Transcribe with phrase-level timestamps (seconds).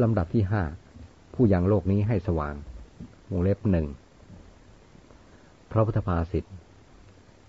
[0.00, 0.62] ลำดับที่ห้า
[1.34, 2.54] ผู้ยังโลกนี้ให้สว่าง
[3.30, 3.86] วงเล็บหนึ่ง
[5.70, 6.44] พระพุทธภาษิต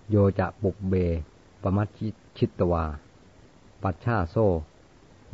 [0.10, 0.94] โยจะปุกเบ
[1.62, 1.88] ปมัช
[2.38, 2.86] ชิตวา
[3.84, 4.36] ปัชชาโซ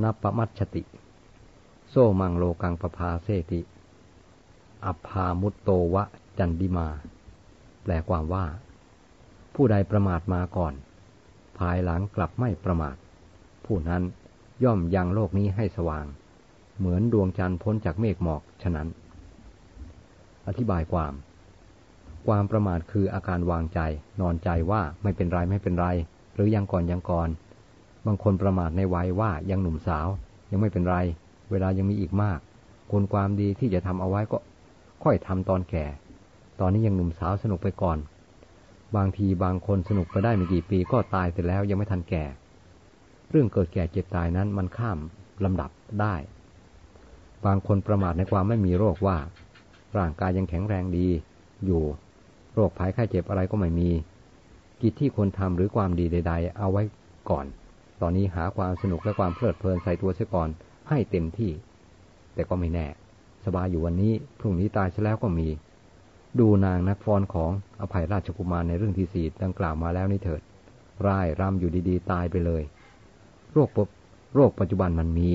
[0.04, 0.84] นับปมัชชติ
[1.90, 3.62] โซมังโลกังปภาเสติ
[4.86, 6.04] อัพามุตโตวะ
[6.38, 6.88] จันดิมา
[7.84, 8.46] แปลความว่า
[9.54, 10.74] ผู้ใดประมาทมาก่อน
[11.58, 12.96] ภายหลังกลับไม่ประมาท
[13.66, 14.04] ผู้นั้น
[14.64, 16.06] ย่อมยังโลกนี้ให้สว่าง
[16.80, 18.88] เหมือนดวงจันทร์พ้นจากเมฆหมอกฉะนั้น
[20.48, 21.14] อธิบายความ
[22.28, 23.80] ความประมาทคืออาการวางใจ
[24.22, 25.88] นอนใจว่าไม่เป็นไรไม่เป็นไร
[26.34, 27.30] หรือยังก่อนยังก่อน
[28.06, 30.08] บางคนประมาทในวัยว่ายังหนุ่มสาว
[30.52, 30.98] ยังไม่เป็นไร
[31.52, 32.40] เวลายังมีอีกมาก
[32.92, 34.38] คนความดีที่จะทำเอาไว้ก็
[35.04, 35.86] ค่อยทำตอนแก่
[36.60, 37.98] ตอนนี้ยังหนุ่มสาวสนุกไปก่อน
[38.96, 42.24] บางทีบางคนสนุกไปได้ไม่กี่ปีก็ตายไปแล้วยังไม่ทันแก่
[43.30, 44.98] เรื่องเกิดแก่เจ็บตายนั้นมันข้าม
[45.46, 45.70] ลำดับ
[46.02, 46.16] ได้
[47.46, 49.18] บางคนประมาทในความไม่มีโรคว่า
[49.98, 51.08] ร่างกายยังแข็งแรงดี
[51.66, 51.84] อยู่
[52.54, 53.90] โรคภัยไข้เจ็บอะไรก็ไม่มี
[54.82, 56.84] กิจที่คนทำหรือความดีใด ๆ เอาไว้
[57.30, 57.46] ก่อน
[58.02, 60.50] ตอนนี้หาความสนุกและความเพลิดเพลินใส่ตัวเสียก่อน
[60.90, 61.52] ให้เต็มที่
[62.34, 62.88] แต่ก็ไม่แน่
[63.46, 65.48] สบายอยู่วันนี้พรุ่งนี้ตายซะแล้วก็มี
[66.40, 70.42] ดูนางนักฟอนของอภัยราชกุมารในเรื่องที่สี่ดังกล่าวมาแล้วนี่เถิด
[71.08, 72.64] ร่ายรำอยู่ดีๆ ตายไปเลย
[73.54, 73.78] โรคป
[74.36, 75.32] โรคปัจจุบันมันมี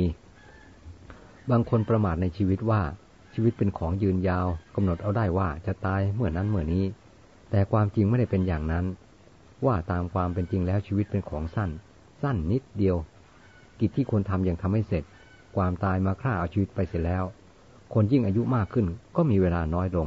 [1.51, 2.83] บางคนประมาทในชีวิตว่า
[3.35, 6.85] ชีวิตเป็นของยืนยาวกำหนดเอาได้ว่าจะตายเมื่อนั้นเมื่อนี้
[7.51, 8.85] แต่ความจริงไม่ได้เป็นอย่างนั้น
[9.67, 11.71] ว่าตามความเป็นจริงแล้วชีวิตเป็นของสั้น
[12.23, 12.97] สั้นนิดเดียว
[13.81, 15.05] กิจที่ควรทำยังทำไม่เสร็จ
[15.57, 17.25] ความตายมาฆ่าเอาชีวิตไปเสร็จแล้ว
[17.95, 18.87] คนยิ่งอายุมากขึ้น
[19.17, 20.07] ก็มีเวลาน้อยลง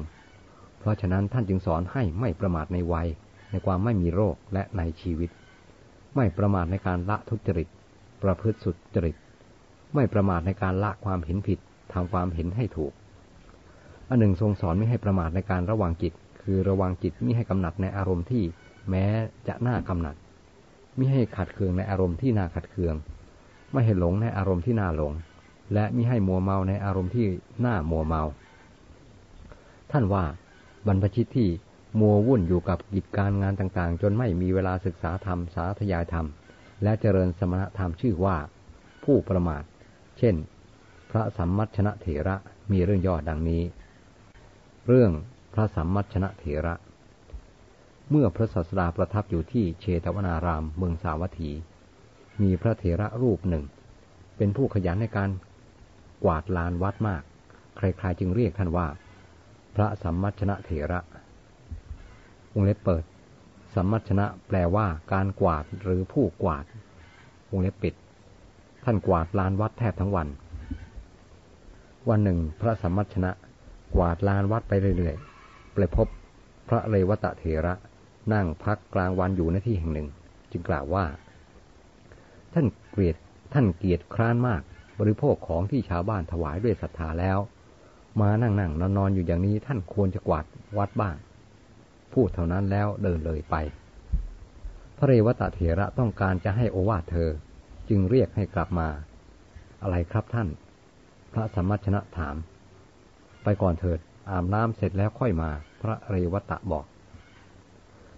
[0.80, 3.08] เพราะฉะนั้นท่านจึงสอนให้ไม่ประมาทในวัย
[3.52, 5.30] ในความไม่มีโรคและในชีวิต
[6.16, 7.68] ไม่ประมาทในการละทุจริต
[8.24, 9.16] ประพฤติสุจริต
[9.96, 11.60] ไม่ประมาทในการละความเห็นผิด
[11.94, 12.94] ทำความเห็นให้ถูก
[14.10, 18.44] อันหนึ่งทรงสอนไม่ให้ประมาทในการระวังจิต คือระวังจิตไม่ให้กำหนัดในอารมณ์ที่
[18.89, 19.06] แม้
[19.48, 20.16] จะน่ากำหนัด
[20.98, 22.95] ม่ให้ขัดเคืองในอารมณ์ที่น่าขัดเคือง
[23.72, 25.14] ไม่ให้หลงในอารมณ์ที่น่าหลง
[25.73, 27.28] และม่ให้มัวเมาในอารมณ์ที่
[27.66, 28.23] น่ามัวเมา
[29.92, 30.23] ท่านว่า
[30.88, 31.50] บรรพชิตที่
[32.00, 36.28] มัววุ่นอยู่กับกิจการงานต่างๆ จนไม่มีเวลาศึกษาธรรมสาธยายธรรม
[36.84, 38.38] และเจริญสมณธรรมชื่อว่า
[39.04, 39.64] ผู้ประมาท
[40.17, 40.36] เช่น
[41.11, 42.36] พระสัมมัชนะเถระ
[42.72, 43.64] มีเรื่องย่อดังนี้
[44.88, 45.11] เรื่อง
[45.54, 46.76] พระสัมมัชนะเถระ
[48.10, 51.52] เมื่อพระศาสดาประทับอยู่ที่เชตวนารามเมืองสาวัตถี
[52.42, 53.64] มีพระเถระรูปหนึ่ง
[54.38, 55.30] เป็นผู้ขยันในการ
[56.23, 57.23] กวาดลานวัดมาก
[57.78, 58.88] ใครๆจึงเรียกท่านว่า
[59.76, 60.99] พระสัมมัชนะเถระ
[62.54, 63.04] วงเล็บเปิด
[63.76, 66.66] สัมมัชนะแปลว่าการกวาดหรือผู้กวาด
[67.52, 67.94] วงเล็บปิด
[68.89, 70.27] ท่านกวาดลานวัดแทบทั้งวัน
[72.09, 73.31] วันหนึ่งพระสัมมัชนะ
[73.95, 76.08] กวาดลานวัดไปเรื่อยๆไปพบ
[76.70, 77.73] พระเรวตะเถระ
[78.33, 80.08] นั่งพักกลางวันอยู่ในที่แห่งหนึ่ง
[80.52, 81.05] จึงกล่าวว่า
[82.53, 83.15] ท่านเกลียด
[83.53, 84.61] ท่านเกียรติคร้านมาก
[84.99, 87.37] บริโภคของที่ชาวบ้านถวายด้วยศรัทธาแล้ว
[88.21, 90.45] มานั่งนั่งนอนนอนอยู่อย่างนี้ท่านควรจะกวาด
[90.77, 91.15] วัดบ้าง
[92.14, 93.55] พูดเท่านั้นแล้วเดินเลยไป
[94.98, 97.31] พระเรวตะเถระต้องการจะให้โอวาทเธอ
[97.89, 98.87] จึงเรียกให้กลับมา
[99.81, 100.48] อะไรครับท่าน
[101.33, 102.36] พระสมมัชนะถาม
[103.43, 103.99] ไปก่อนเถิด
[104.31, 105.49] อาบน้ำเสร็จแล้วค่อยมา
[105.81, 106.86] พระเรวตะบอก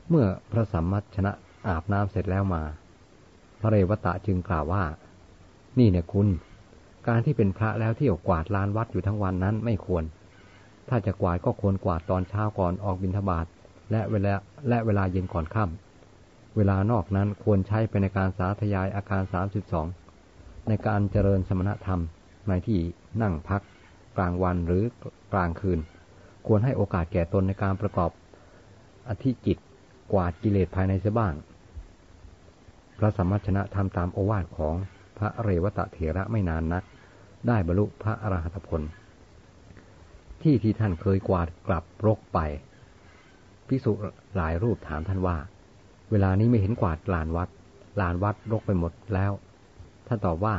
[0.10, 1.32] เมื่อพระสัมมัชนะ
[1.68, 2.64] อาบน้ำเสร็จแล้วมา
[3.60, 4.84] พระเรวตะจึงกล่าวว่า
[5.80, 6.28] นี่เนี่ยคุณ
[7.08, 10.04] การที่เป็นพระแล้วเที่ยวกวาดลานวัดอยู่ทั้งวันนั้นไม่ควร
[10.90, 13.46] ถ้าจะกวาดก็ควรกวาดตอนเช้าก่อนออกบิณฑบาต
[13.92, 14.34] และเวลา
[14.70, 15.89] และเวลาเย็นก่อนค่ำ
[16.60, 19.88] เวลานอกนั้นควรใช้ไปในการสาธยายอาการสามสิบสอง
[20.68, 22.02] ในการเจริญสมณธรรม
[22.48, 22.80] ในที่
[23.22, 23.62] นั่งพัก
[24.18, 24.84] กลางวันหรือ
[25.34, 25.80] กลางคืน
[26.48, 28.12] ควรให้โอกาสแก่ตนในการประกอบ
[29.10, 29.58] อธิจิต
[30.14, 31.34] กวาดกิเลสภายในเสียบ้าง
[32.98, 34.76] พระสมมัชนะทำตามโอวาทของ
[35.18, 36.84] พระเรวตะเถระไม่นานนัก
[37.48, 38.82] ได้บรรลุพระอรหัตผล
[40.42, 42.40] ที่ที่ท่านเคยกวาดกลับรกไป
[43.68, 43.92] ภิกษุ
[44.36, 45.38] หลายรูปถามท่านว่า
[46.12, 47.50] เวลานี้ไม่เห็นกวาดลานวัด
[48.02, 49.32] ลานวัดรกไปหมดแล้ว
[50.08, 50.56] ท่านตอบว่า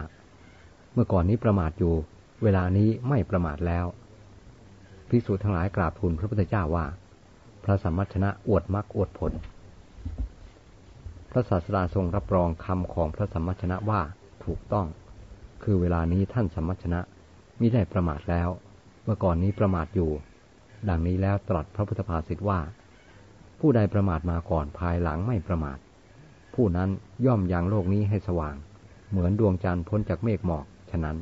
[0.93, 1.95] เมื่อก่อนนี้ประมาทอยู่
[2.43, 3.87] เวลานี้ไม่ประมาทแล้ว
[5.09, 6.87] ภิกษุทั้งหลายกราบทูลพระพุทธเจ้าว่า
[7.65, 9.33] พระสัมมัชนะอวดมรรคอวดผล
[11.31, 14.01] พระศาสดาทรงรับรองคำของพระสัมมัชนะว่า
[14.45, 14.87] ถูกต้อง
[15.63, 17.01] คือเวลานี้ท่านสัมมัชนะ
[17.61, 18.49] มิได้ประมาทแล้ว
[19.05, 20.11] เมื่อก่อนนี้ประมาทอยู่
[20.89, 22.61] ดังนี้แล้วตรัสพระพุทธภาษิตว่า
[23.61, 25.79] ผู้ใดประมาทมาก่อนภายหลังไม่ประมาท
[26.55, 26.89] ผู้นั้น
[27.27, 28.57] ย่อมยังโลกนี้ให้สว่าง
[29.11, 31.17] เหมือนดวงจันทร์พ้นจากเมฆหมอก ฉะนั้น